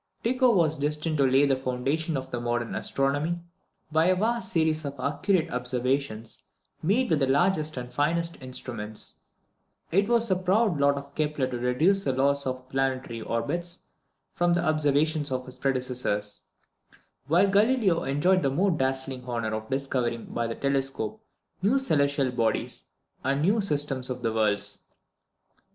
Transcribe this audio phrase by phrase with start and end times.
[0.23, 3.39] Tycho was destined to lay the foundation of modern astronomy,
[3.91, 6.41] by a vast series of accurate observations
[6.81, 9.19] made with the largest and the finest instruments;
[9.91, 13.89] it was the proud lot of Kepler to deduce the laws of the planetary orbits
[14.33, 16.47] from the observations of his predecessors;
[17.27, 21.23] while Galileo enjoyed the more dazzling honour of discovering by the telescope
[21.61, 22.85] new celestial bodies,
[23.23, 24.79] and new systems of worlds.